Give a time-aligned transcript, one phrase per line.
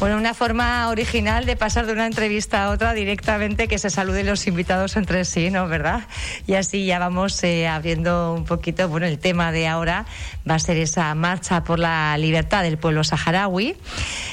[0.00, 4.24] Bueno, una forma original de pasar de una entrevista a otra directamente, que se saluden
[4.24, 5.68] los invitados entre sí, ¿no?
[5.68, 6.04] ¿Verdad?
[6.46, 10.06] Y así ya vamos eh, abriendo un poquito, bueno, el tema de ahora
[10.48, 13.76] va a ser esa marcha por la libertad del pueblo saharaui.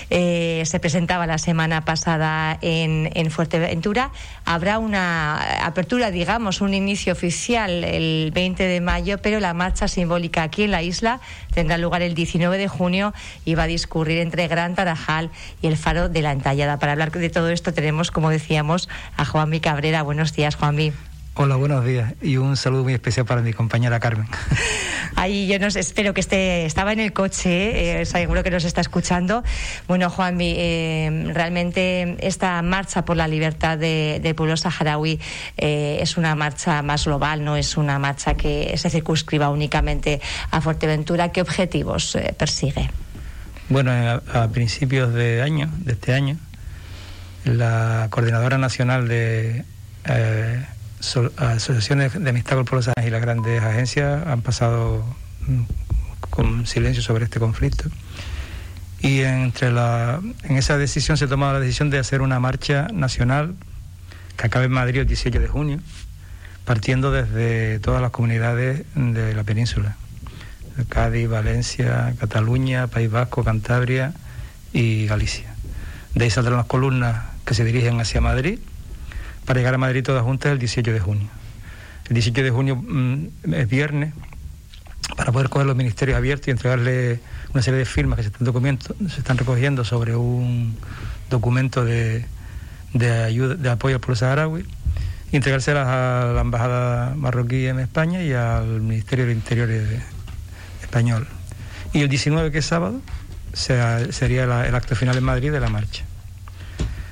[0.09, 4.11] Eh, se presentaba la semana pasada en, en Fuerteventura.
[4.45, 10.43] Habrá una apertura, digamos, un inicio oficial el 20 de mayo, pero la marcha simbólica
[10.43, 11.19] aquí en la isla
[11.53, 13.13] tendrá lugar el 19 de junio
[13.43, 15.29] y va a discurrir entre Gran Tarajal
[15.61, 16.79] y el Faro de la Entallada.
[16.79, 20.03] Para hablar de todo esto tenemos, como decíamos, a Juanmi Cabrera.
[20.03, 20.93] Buenos días, Juanmi.
[21.39, 24.27] Hola, buenos días y un saludo muy especial para mi compañera Carmen.
[25.15, 28.81] Ahí yo no espero que esté, estaba en el coche, eh, seguro que nos está
[28.81, 29.43] escuchando.
[29.87, 35.19] Bueno, Juanmi, eh, realmente esta marcha por la libertad del pueblo saharaui
[35.57, 40.59] eh, es una marcha más global, no es una marcha que se circunscriba únicamente a
[40.59, 41.31] Fuerteventura.
[41.31, 42.89] ¿Qué objetivos persigue?
[43.69, 46.37] Bueno, a, principios de año, de este año,
[47.43, 49.65] la Coordinadora Nacional de
[50.05, 50.65] eh,
[51.35, 55.03] Asociaciones de Amistad con Pueblos y las grandes agencias han pasado
[55.45, 55.63] mm,
[56.29, 57.89] con silencio sobre este conflicto.
[59.01, 62.87] Y entre la, en esa decisión se ha tomado la decisión de hacer una marcha
[62.93, 63.53] nacional
[64.37, 65.79] que acabe en Madrid el 18 de junio,
[66.63, 69.97] partiendo desde todas las comunidades de la península.
[70.89, 74.13] Cádiz, Valencia, Cataluña, País Vasco, Cantabria
[74.73, 75.53] y Galicia.
[76.13, 78.59] De ahí saldrán las columnas que se dirigen hacia Madrid
[79.45, 81.27] para llegar a Madrid todas juntas el 18 de junio.
[82.09, 84.13] El 18 de junio mm, es viernes
[85.15, 87.19] para poder coger los ministerios abiertos y entregarle
[87.53, 90.75] una serie de firmas que se están, se están recogiendo sobre un
[91.29, 92.25] documento de,
[93.25, 94.65] ayuda, de apoyo al pueblo saharaui
[95.31, 100.01] entregárselas a la embajada marroquí en España y al Ministerio del Interior de,
[101.93, 103.01] Y el 19, que es sábado,
[103.53, 106.03] sería el acto final en Madrid de la marcha.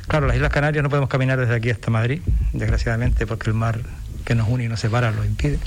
[0.08, 2.22] Claro, las Islas Canarias no podemos caminar desde aquí hasta Madrid,
[2.54, 3.80] desgraciadamente, porque el mar
[4.24, 5.60] que nos une y nos separa lo impide.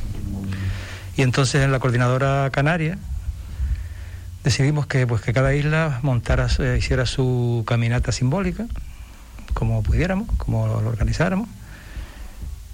[1.16, 2.98] Y entonces en la coordinadora canaria
[4.44, 8.66] decidimos que, pues, que cada isla montara, eh, hiciera su caminata simbólica,
[9.54, 11.48] como pudiéramos, como lo organizáramos.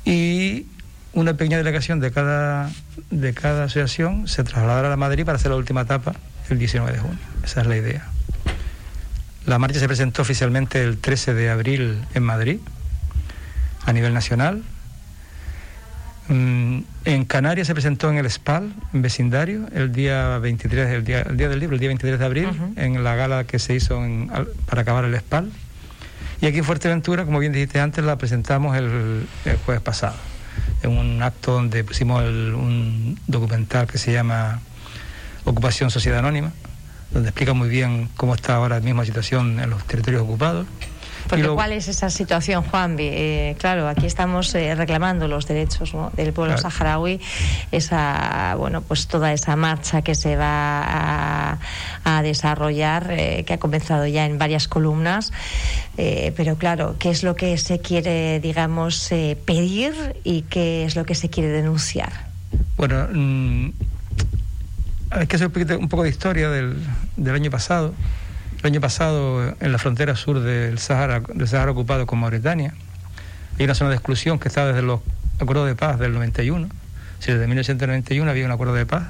[0.04, 0.66] Y
[1.14, 2.70] una pequeña delegación de cada,
[3.10, 6.14] de cada asociación se trasladará a Madrid para hacer la última etapa
[6.50, 7.18] el 19 de junio.
[7.42, 8.06] Esa es la idea.
[9.46, 12.58] La marcha se presentó oficialmente el 13 de abril en Madrid,
[13.84, 14.62] a nivel nacional.
[16.28, 21.20] Mm, en Canarias se presentó en el SPAL, en vecindario, el día 23, el día,
[21.20, 24.02] el día del libro, el día 23 de abril, en la gala que se hizo
[24.66, 25.52] para acabar el SPAL.
[26.40, 29.26] Y aquí en Fuerteventura, como bien dijiste antes, la presentamos el
[29.64, 30.16] jueves pasado
[30.84, 34.60] en un acto donde pusimos un documental que se llama
[35.44, 36.52] Ocupación Sociedad Anónima,
[37.10, 40.66] donde explica muy bien cómo está ahora mismo la situación en los territorios ocupados.
[41.28, 42.96] Porque ¿cuál es esa situación, Juan?
[42.98, 47.20] Eh, claro, aquí estamos eh, reclamando los derechos del pueblo saharaui,
[47.72, 51.58] esa, bueno, pues toda esa marcha que se va
[52.04, 55.32] a, desarrollar, eh, que ha comenzado ya en varias columnas,
[55.96, 59.10] pero claro, ¿qué es lo que se quiere, digamos,
[59.44, 62.12] pedir y qué es lo que se quiere denunciar?
[62.76, 63.72] Bueno, mm,
[65.10, 66.76] hay que hacer un, poco de historia del,
[67.16, 67.94] del año pasado.
[68.64, 72.72] El año pasado, en la frontera sur del Sahara, del Sahara ocupado con Mauritania,
[73.58, 75.00] hay una zona de exclusión que está desde los
[75.38, 76.68] acuerdos de paz del 91.
[77.18, 79.02] Si desde 1991 había un acuerdo de paz,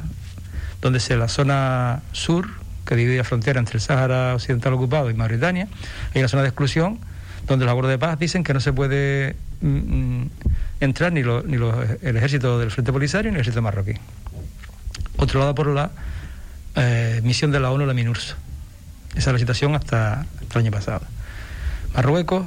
[0.83, 2.49] donde se la zona sur,
[2.85, 5.69] que divide la frontera entre el Sahara Occidental ocupado y Mauritania,
[6.13, 6.99] hay una zona de exclusión
[7.47, 10.31] donde los acuerdos de paz dicen que no se puede mm, mm,
[10.81, 11.65] entrar ni, ni
[12.03, 13.93] el ejército del Frente Polisario ni el ejército marroquí.
[15.15, 15.93] Controlada por la
[16.75, 18.35] eh, misión de la ONU, la MINURSO.
[19.17, 21.03] Esa es la situación hasta, el año pasado.
[21.95, 22.45] Marruecos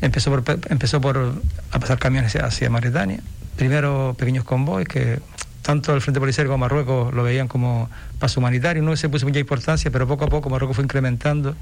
[0.00, 3.20] empezó por, empezó por a pasar camiones hacia Mauritania.
[3.56, 5.20] Primero pequeños convoys que
[5.62, 8.82] tanto el Frente Polisario como Marruecos lo veían como paso humanitario.
[8.82, 11.56] No se puso mucha importancia, pero poco a poco Marruecos fue incrementando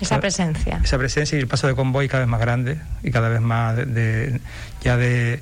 [0.00, 0.80] esa presencia.
[0.84, 3.76] Esa presencia y el paso de convoy cada vez más grande y cada vez más
[3.76, 4.40] de,
[4.82, 5.40] ya de,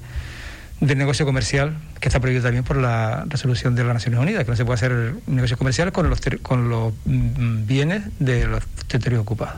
[0.80, 4.50] de negocio comercial que está prohibido también por la resolución de las Naciones Unidas, que
[4.50, 9.22] no se puede hacer negocios comerciales con los, con los mm, bienes de los territorios
[9.22, 9.54] ocupados.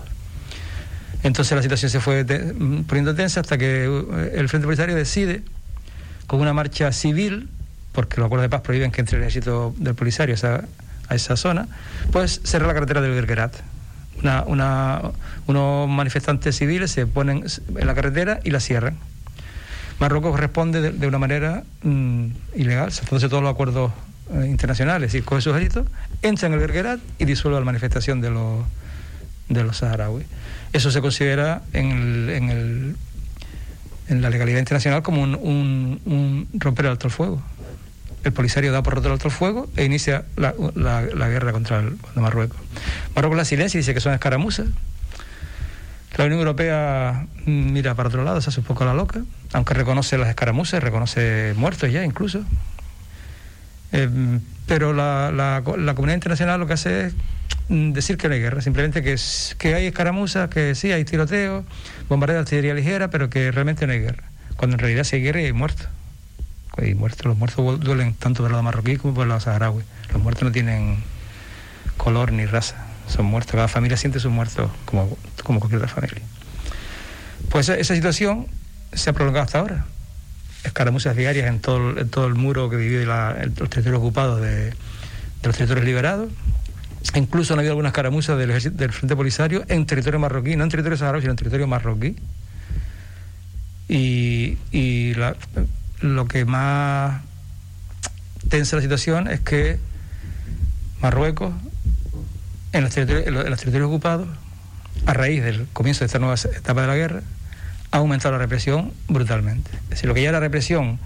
[1.23, 5.43] Entonces la situación se fue mm, poniendo tensa hasta que uh, el Frente Polisario decide,
[6.27, 7.49] con una marcha civil,
[7.93, 10.37] porque los acuerdos de paz prohíben que entre el ejército del Polisario
[11.09, 11.69] a esa, zona,
[12.13, 13.55] pues cerrar la carretera del Gergerat.
[14.47, 15.03] Una,
[15.47, 17.45] unos manifestantes civiles se ponen
[17.77, 18.97] en la carretera y la cierran
[19.99, 23.93] Marruecos responde de, una manera mm, ilegal, saltándose todos los acuerdos
[24.33, 25.87] eh, internacionales, es decir, coge su ejército,
[26.23, 28.65] entra en el Bergerat y disuelve la manifestación de los,
[29.49, 30.27] de los saharauis.
[30.73, 32.97] Eso se considera en, el, en, el,
[34.09, 35.35] en la legalidad internacional como un,
[36.05, 37.43] un, romper el alto el fuego.
[38.25, 41.79] El Polisario da por roto el alto el fuego e inicia la, la, guerra contra,
[41.79, 42.59] el, Marruecos.
[43.15, 44.67] Marruecos la silencia y dice que son escaramuzas.
[46.17, 49.23] La Unión Europea mira para otro lado, se hace un poco la loca,
[49.53, 52.43] aunque reconoce las escaramuzas, reconoce muertos ya incluso.
[53.93, 54.09] Eh,
[54.67, 57.15] pero la, la, la, comunidad internacional lo que hace es
[57.69, 59.17] mm, decir que no hay guerra, simplemente que,
[59.59, 61.65] que hay escaramuzas, que sí, hay tiroteos,
[62.09, 64.25] bombardeo de artillería ligera, pero que realmente no hay guerra.
[64.57, 65.87] Cuando en realidad sí hay guerra y hay muertos.
[66.79, 69.83] Y muertos, los muertos duelen tanto por el lado marroquí como por el lado saharaui.
[70.13, 70.99] Los muertos no tienen
[71.97, 73.53] color ni raza, son muertos.
[73.53, 76.23] Cada familia siente sus muertos como, como cualquier otra familia.
[77.51, 78.47] Pues esa, situación
[78.93, 79.87] se ha prolongado hasta ahora
[80.65, 84.75] escaramuzas diarias en todo, en todo el muro que divide los territorios ocupados de,
[85.43, 86.29] los territorios liberados.
[87.15, 90.99] incluso han habido algunas escaramuzas del, del Frente Polisario en territorio marroquí, no en territorio
[90.99, 92.17] saharaui, sino en territorio marroquí.
[93.89, 95.15] Y,
[96.01, 97.23] lo que más
[98.51, 99.79] tensa la situación es que
[101.01, 101.55] Marruecos,
[102.77, 104.29] en los territorios, en ocupados,
[105.07, 107.23] a raíz del comienzo de esta nueva etapa de la guerra,
[107.91, 109.71] ha aumentado la represión brutalmente.
[109.85, 110.99] Es decir, lo que ya era represión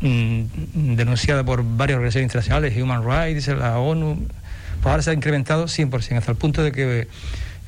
[0.00, 4.26] mm, denunciada por varias organizaciones internacionales, Human Rights, la ONU,
[4.82, 7.08] pues ahora se ha incrementado 100%, hasta el punto de que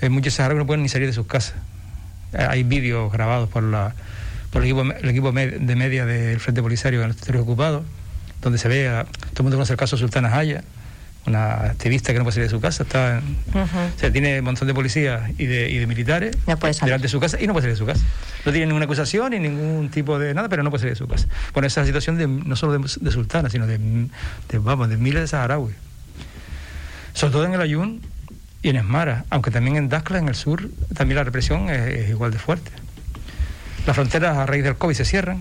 [0.00, 1.54] eh, muchos saharauis no pueden ni salir de sus casas.
[2.32, 3.94] Eh, hay vídeos grabados por, la,
[4.50, 7.82] por el equipo, el equipo de media del Frente Polisario en los territorios ocupados,
[8.40, 10.62] donde se ve, a, todo el mundo conoce el caso de Sultana Haya,
[11.26, 13.22] una activista que no puede salir de su casa, está,
[13.54, 17.20] o sea, tiene un montón de policías y de, y de militares delante de su
[17.20, 18.04] casa y no puede salir de su casa.
[18.44, 21.06] No tiene ninguna acusación ni ningún tipo de nada, pero no puede salir de su
[21.06, 21.28] casa.
[21.52, 23.78] Bueno, esa es la situación de, no solo de, Sultana, sino de,
[24.58, 25.76] vamos, de miles de saharauis.
[27.12, 28.00] Sobre todo en el Ayun
[28.62, 32.32] y en Esmara, aunque también en Dakhla, en el sur, también la represión es, igual
[32.32, 32.70] de fuerte.
[33.86, 35.40] Las fronteras a raíz del COVID se cierran,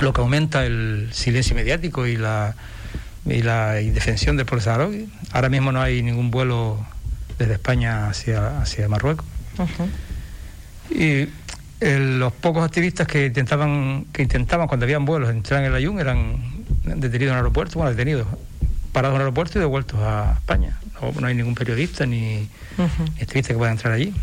[0.00, 2.54] lo que aumenta el silencio mediático y la
[3.26, 5.08] y la indefensión del pueblo saharaui.
[5.32, 6.84] Ahora mismo no hay ningún vuelo
[7.38, 9.26] desde España hacia, hacia Marruecos.
[10.90, 11.28] Y
[11.80, 16.38] los pocos activistas que intentaban, que intentaban cuando habían vuelos entrar en el Ayun eran
[16.84, 18.26] detenidos en el aeropuerto, bueno, detenidos,
[18.92, 20.78] parados en el aeropuerto y devueltos a España.
[21.20, 22.48] No, hay ningún periodista ni,
[23.20, 24.14] activista que pueda entrar allí.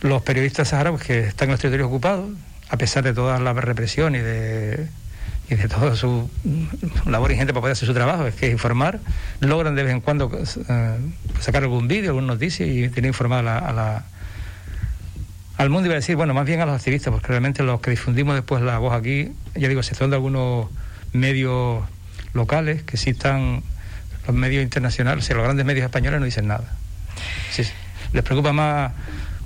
[0.00, 2.30] Los periodistas saharauis que están en los territorios ocupados,
[2.68, 4.88] a pesar de toda la represión y de
[5.48, 6.28] y de toda su
[7.06, 8.98] labor ingente para poder hacer su trabajo, es que informar,
[9.40, 10.96] logran de vez en cuando eh,
[11.40, 14.04] sacar algún vídeo, alguna noticia y tener informada a la,
[15.56, 17.90] al mundo, iba a decir, bueno, más bien a los activistas, porque realmente los que
[17.90, 20.66] difundimos después la voz aquí, ya digo, excepción de algunos
[21.12, 21.84] medios
[22.34, 23.62] locales, que sí están,
[24.26, 26.76] los medios internacionales, o sea, los grandes medios españoles no dicen nada.
[28.12, 28.92] les preocupa más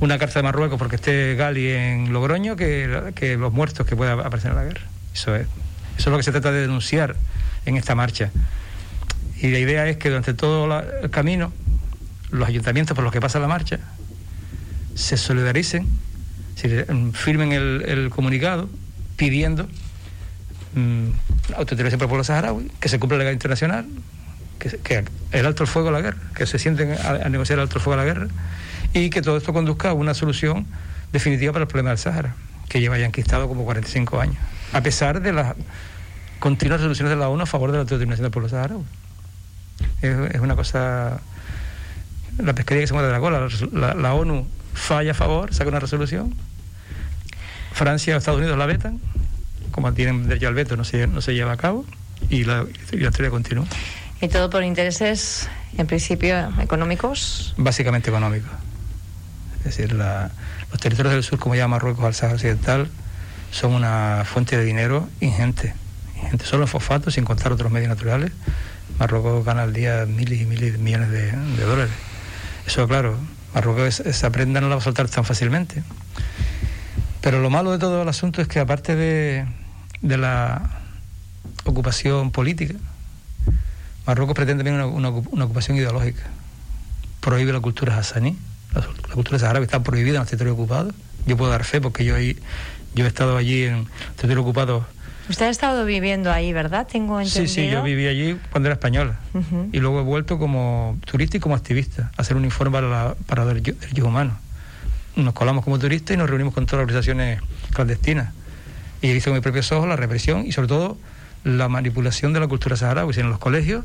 [0.01, 4.15] una carta de Marruecos porque esté Gali en Logroño que, que los muertos que pueda
[4.15, 4.83] aparecer en la guerra.
[5.15, 5.47] Eso es.
[6.01, 7.15] Eso es lo que se trata de denunciar
[7.67, 8.31] en esta marcha.
[9.39, 11.53] Y la idea es que durante todo el camino,
[12.31, 13.81] los ayuntamientos por los que pasa la marcha
[14.95, 15.87] se solidaricen,
[16.65, 18.71] mm, firmen el, comunicado
[19.17, 19.69] pidiendo
[20.75, 21.11] mmm,
[21.55, 23.85] autodeterminación por el pueblo saharaui, que se cumpla la ley internacional,
[24.59, 27.77] que, el alto el fuego a la guerra, que se sienten a, negociar el alto
[27.77, 28.29] el fuego a la guerra
[28.95, 30.67] y que todo esto conduzca a una solución
[31.13, 32.37] definitiva para el problema del Sahara,
[32.71, 34.39] que lleva ya enquistado como 45 años,
[34.73, 35.55] a pesar de las
[36.39, 38.85] continuas resoluciones de la ONU a favor de la autodeterminación del pueblo saharaui.
[40.03, 41.21] Es, una cosa.
[42.39, 43.49] La pesquería que se mueve de la cola.
[43.73, 46.35] La, ONU falla a favor, saca una resolución.
[47.73, 49.01] Francia o Estados Unidos la vetan.
[49.71, 51.85] Como tienen derecho al veto, no se, no se lleva a cabo.
[52.29, 53.67] Y la, historia continúa.
[54.21, 55.49] ¿Y todo por intereses,
[55.79, 57.55] en principio, económicos?
[57.57, 58.51] Básicamente económicos.
[59.59, 62.89] Es decir, los territorios del sur, como llama Marruecos al Sahara Occidental,
[63.51, 65.75] son una fuente de dinero ingente
[66.29, 68.33] gente solo fosfato, sin contar otros medios naturales,
[68.99, 71.33] Marruecos gana al día miles y miles de millones de,
[71.65, 71.93] dólares.
[72.67, 73.17] Eso, claro,
[73.55, 75.83] Marruecos esa prenda no la va a soltar tan fácilmente.
[77.21, 79.47] Pero lo malo de todo el asunto es que aparte de,
[80.01, 80.81] de la
[81.65, 82.75] ocupación política,
[84.07, 86.23] Marruecos pretende también una, una, ocupación ideológica.
[87.21, 88.37] Prohíbe la cultura hasaní,
[88.75, 90.95] la, la cultura árabe está prohibida en los territorios ocupados.
[91.27, 92.39] Yo puedo dar fe porque yo, ahí,
[92.95, 94.85] yo he estado allí en territorios ocupados
[95.31, 96.89] Usted ha estado viviendo ahí, ¿verdad?
[96.91, 97.47] Tengo entendido.
[97.47, 99.21] Sí, sí, yo viví allí cuando era española.
[99.71, 103.15] Y luego he vuelto como turista y como activista a hacer un informe para, la,
[103.27, 104.35] para derechos humanos.
[105.15, 107.41] Nos colamos como turistas y nos reunimos con todas las organizaciones
[107.73, 108.33] clandestinas.
[109.03, 110.99] Y he visto con mis propios ojos la represión y sobre todo
[111.45, 113.15] la manipulación de la cultura saharaui.
[113.17, 113.85] En los colegios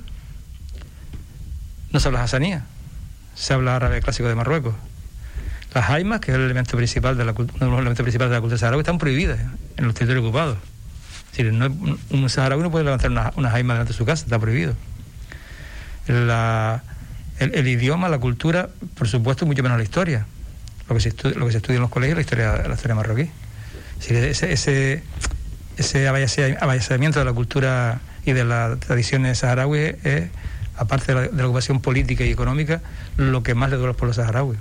[1.91, 2.65] no se habla hasanía.
[3.35, 4.73] se habla árabe clásico de Marruecos.
[5.75, 8.37] Las jaimas, que es el elemento principal de la, uno de los elementos principales de
[8.37, 9.39] la cultura saharaui, están prohibidas
[9.75, 10.57] en los territorios ocupados.
[11.31, 11.65] Es decir, no,
[12.11, 14.73] un saharaui no puede levantar una, jaima delante de su casa, está prohibido.
[16.07, 20.25] El, idioma, la cultura, por supuesto, mucho menos la historia.
[20.87, 22.95] Lo que se estudia, lo que se estudia en los colegios, la historia, la historia
[22.95, 23.29] marroquí.
[23.99, 25.03] Es ese, ese,
[25.75, 30.29] ese de la cultura y de las tradiciones saharauis es,
[30.77, 32.79] aparte de la, ocupación política y económica,
[33.17, 34.57] lo que más le duele a los pueblos saharauis.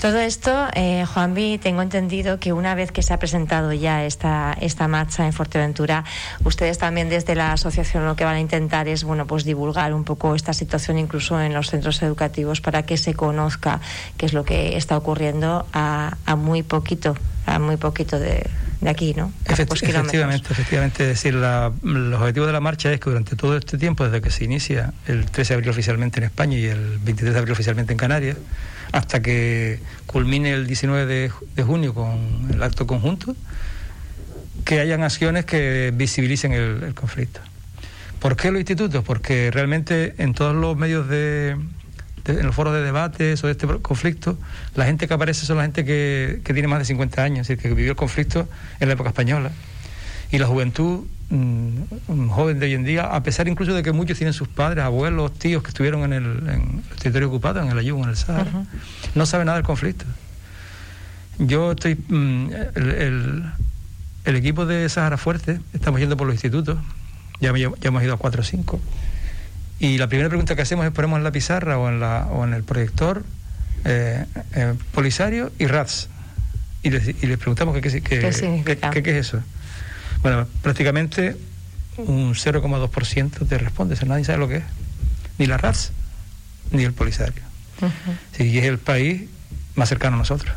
[0.00, 4.56] Todo esto, eh, Juanvi, tengo entendido que una vez que se ha presentado ya esta,
[4.58, 6.04] esta marcha en Fuerteventura,
[6.42, 10.04] ustedes también desde la asociación lo que van a intentar es bueno pues divulgar un
[10.04, 13.82] poco esta situación incluso en los centros educativos para que se conozca
[14.16, 17.14] qué es lo que está ocurriendo a, a muy poquito,
[17.44, 18.48] a muy poquito de,
[18.80, 19.32] de aquí, ¿no?
[19.46, 21.02] efectivamente, efectivamente.
[21.02, 24.22] Es decir, la, el objetivo de la marcha es que durante todo este tiempo, desde
[24.22, 27.52] que se inicia el 13 de abril oficialmente en España y el 23 de abril
[27.52, 28.38] oficialmente en Canarias,
[28.92, 33.36] hasta que culmine el 19 de, junio con el acto conjunto,
[34.64, 37.40] que hayan acciones que visibilicen el, conflicto.
[38.18, 39.04] ¿Por qué los institutos?
[39.04, 41.56] Porque realmente en todos los medios de,
[42.26, 44.38] en los foros de debate sobre este conflicto,
[44.74, 47.48] la gente que aparece son la gente que, que tiene más de 50 años, es
[47.48, 48.48] decir, que vivió el conflicto
[48.80, 49.50] en la época española.
[50.30, 54.18] Y la juventud un joven de hoy en día, a pesar incluso de que muchos
[54.18, 58.10] tienen sus padres, abuelos, tíos que estuvieron en el, territorio ocupado, en el Ayú, en
[58.10, 58.64] el Sahara,
[59.14, 60.04] no saben nada del conflicto.
[61.38, 61.94] Yo estoy.
[62.08, 63.44] Mm, el,
[64.24, 66.78] el, equipo de Sahara Fuerte, estamos yendo por los institutos,
[67.40, 68.80] ya, ya, hemos ido a cuatro o cinco,
[69.80, 72.44] y la primera pregunta que hacemos es ponemos en la pizarra o en, la, o
[72.44, 73.24] en el proyector
[73.84, 76.08] eh, eh, Polisario y RATS.
[76.82, 79.42] Y les, y les preguntamos qué, qué, qué, qué, qué es eso.
[80.22, 81.36] Bueno, prácticamente
[81.96, 84.64] un 0,2% te responde, o nadie sabe lo que es.
[85.38, 85.92] Ni la RAS,
[86.70, 87.42] ni el Polisario.
[88.38, 89.22] y es el país
[89.74, 90.54] más cercano a nosotros,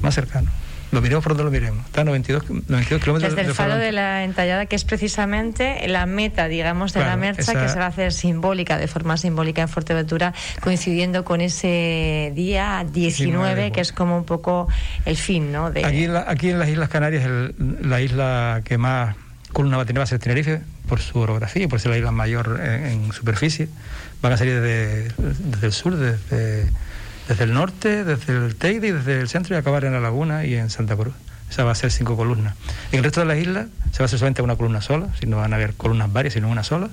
[0.00, 0.50] más cercano.
[0.92, 1.84] Lo miremos por donde lo miremos.
[1.86, 6.06] Está a 92, 92 kilómetros Desde el faro de la entallada, que es precisamente la
[6.06, 9.68] meta, digamos, de la mercha que se va a hacer simbólica, de forma simbólica en
[9.68, 14.68] Fuerteventura, coincidiendo con ese día 19, que es como un poco
[15.04, 15.70] el fin, ¿no?
[15.70, 15.84] De...
[15.84, 17.28] Aquí, en aquí en las Islas Canarias,
[17.58, 19.16] la isla que más
[19.52, 21.98] columna va a tener va a ser Tenerife, por su orografía y por ser la
[21.98, 23.68] isla mayor en, superficie.
[24.22, 26.66] Van a salir desde, desde el sur, desde
[27.28, 30.44] desde el norte, desde el Teide y desde el centro y acabar en la laguna
[30.44, 31.14] y en Santa Cruz.
[31.50, 32.54] Esa va a ser cinco columnas.
[32.92, 35.26] En el resto de las islas se va a hacer solamente una columna sola, si
[35.26, 36.88] no van a haber columnas varias, sino una sola.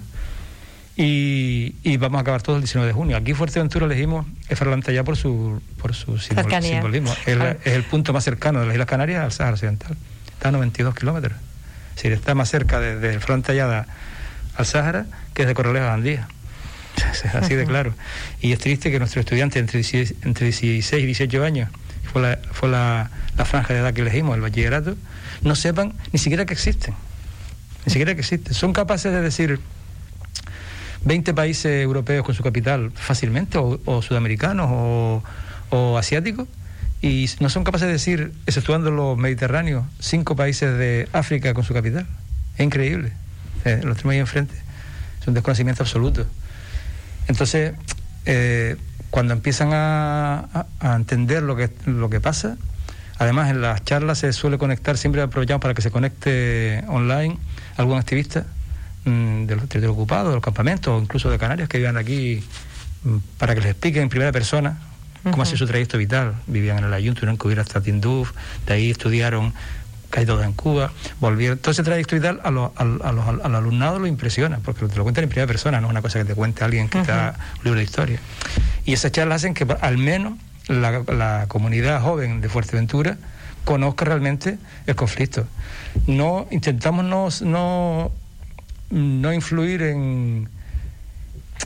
[0.96, 3.18] Y, vamos a acabar todo el 19 de junio.
[3.18, 7.12] Aquí Fuerteventura elegimos Ferrolanta ya por su, por su simbolismo.
[7.26, 9.98] Es, es, el punto más cercano de las Islas Canarias al Sahara Occidental.
[10.34, 11.34] Está a 92 kilómetros.
[11.90, 13.88] Es decir, está más cerca de, de Frantallada
[14.56, 16.28] al Sahara que de Corralejo a Andía.
[17.34, 17.94] Así de claro.
[18.42, 21.70] Y es triste que nuestros estudiantes entre 16, entre 16 y 18 años,
[22.12, 23.10] fue, la, fue la,
[23.46, 24.96] franja de edad que elegimos, el bachillerato,
[25.42, 26.94] no sepan ni siquiera que existen.
[27.86, 28.54] Ni siquiera que existen.
[28.54, 29.60] Son capaces de decir
[31.06, 35.24] 20 países europeos con su capital fácilmente, o, sudamericanos, o,
[35.70, 36.48] o asiáticos,
[37.02, 41.74] y no son capaces de decir, exceptuando los mediterráneos, cinco países de África con su
[41.74, 42.08] capital.
[42.56, 43.12] Es increíble.
[43.66, 44.56] Eh, los tenemos ahí enfrente.
[45.20, 46.26] Es un desconocimiento absoluto.
[47.28, 47.74] Entonces,
[48.26, 48.78] eh,
[49.10, 52.58] cuando empiezan a, entender lo que, lo que pasa,
[53.20, 57.38] además en las charlas se suele conectar, siempre aprovechamos para que se conecte online
[57.78, 58.46] algún activista
[59.06, 62.44] mm, de los territorios ocupados, de los campamentos, o incluso de Canarias que vivan aquí,
[63.04, 64.80] mm, para que les explique en primera persona
[65.24, 66.34] cómo ha sido su trayecto vital.
[66.48, 68.32] Vivían en el Ayuntamiento, en Cubira hasta Tinduf,
[68.66, 69.54] de ahí estudiaron
[70.14, 71.58] caído en Cuba, volvieron.
[71.58, 75.24] Todo ese trayecto y tal a los, al alumnado lo impresiona, porque te lo cuentan
[75.24, 77.80] en primera persona, no es una cosa que te cuente alguien que está un libro
[77.80, 78.20] de historia.
[78.86, 80.34] Y esas charlas hacen que al menos
[80.68, 83.18] la, comunidad joven de Fuerteventura
[83.66, 85.48] conozca realmente el conflicto.
[86.06, 88.12] No intentamos no, no,
[88.92, 90.48] no influir en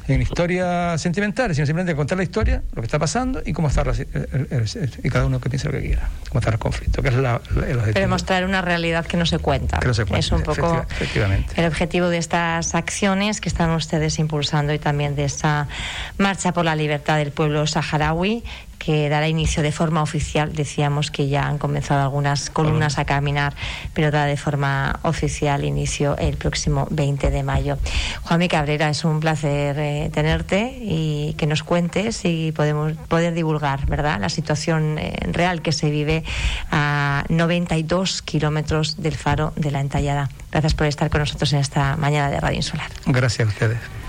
[0.08, 3.84] en historia sentimental, sino simplemente contar la historia, lo que está pasando y cómo está
[5.04, 7.42] y cada uno que piense lo que quiera, cómo está el conflicto, que es la,
[7.52, 7.94] el objetivo.
[7.94, 9.80] Pero mostrar una realidad que no se cuenta.
[9.80, 10.86] Que no se cuenta es un poco
[11.56, 15.68] el objetivo de estas acciones que están ustedes impulsando y también de esa
[16.18, 18.44] marcha por la libertad del pueblo saharaui
[18.78, 20.54] que dará inicio de forma oficial.
[20.54, 23.56] Decíamos que ya han comenzado algunas columnas a caminar,
[23.94, 27.78] pero dará de forma oficial inicio el próximo 20 de mayo.
[28.24, 33.86] Juanmi Cabrera, es un placer eh, tenerte y que nos cuentes y podemos poder divulgar,
[33.88, 36.24] ¿verdad?, la situación eh, real que se vive
[36.72, 40.30] a 92 kilómetros del faro de la Entallada.
[40.52, 42.90] Gracias por estar con nosotros en esta mañana de Radio Insular.
[43.06, 44.07] Gracias a ustedes.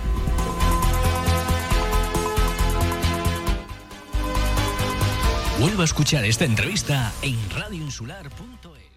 [5.58, 8.87] Vuelva a escuchar esta entrevista en radioinsular.es.